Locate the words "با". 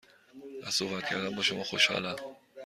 1.35-1.41